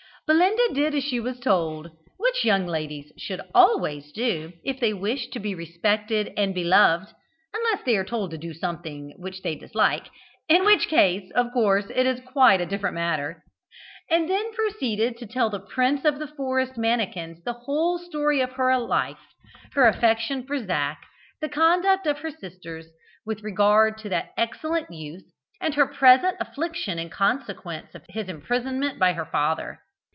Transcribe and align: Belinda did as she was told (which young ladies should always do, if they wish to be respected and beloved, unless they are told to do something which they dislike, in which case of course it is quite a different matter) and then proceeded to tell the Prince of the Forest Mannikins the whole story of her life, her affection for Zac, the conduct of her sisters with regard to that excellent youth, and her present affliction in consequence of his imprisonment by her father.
Belinda 0.27 0.63
did 0.73 0.95
as 0.95 1.03
she 1.03 1.19
was 1.19 1.41
told 1.41 1.91
(which 2.15 2.45
young 2.45 2.65
ladies 2.65 3.11
should 3.17 3.41
always 3.53 4.13
do, 4.13 4.53
if 4.63 4.79
they 4.79 4.93
wish 4.93 5.27
to 5.31 5.39
be 5.41 5.53
respected 5.53 6.31
and 6.37 6.55
beloved, 6.55 7.13
unless 7.53 7.83
they 7.83 7.97
are 7.97 8.05
told 8.05 8.31
to 8.31 8.37
do 8.37 8.53
something 8.53 9.13
which 9.17 9.41
they 9.41 9.55
dislike, 9.55 10.07
in 10.47 10.63
which 10.63 10.87
case 10.87 11.29
of 11.31 11.51
course 11.51 11.87
it 11.93 12.05
is 12.05 12.21
quite 12.21 12.61
a 12.61 12.65
different 12.65 12.95
matter) 12.95 13.43
and 14.09 14.29
then 14.29 14.53
proceeded 14.53 15.17
to 15.17 15.25
tell 15.25 15.49
the 15.49 15.59
Prince 15.59 16.05
of 16.05 16.17
the 16.17 16.27
Forest 16.27 16.77
Mannikins 16.77 17.43
the 17.43 17.53
whole 17.53 17.97
story 17.97 18.39
of 18.39 18.53
her 18.53 18.77
life, 18.77 19.19
her 19.73 19.85
affection 19.85 20.43
for 20.45 20.59
Zac, 20.65 21.01
the 21.41 21.49
conduct 21.49 22.07
of 22.07 22.19
her 22.19 22.31
sisters 22.31 22.87
with 23.25 23.43
regard 23.43 23.97
to 23.97 24.07
that 24.07 24.29
excellent 24.37 24.89
youth, 24.93 25.25
and 25.59 25.75
her 25.75 25.87
present 25.87 26.37
affliction 26.39 26.99
in 26.99 27.09
consequence 27.09 27.93
of 27.93 28.03
his 28.07 28.29
imprisonment 28.29 28.97
by 28.97 29.11
her 29.11 29.25
father. 29.25 29.81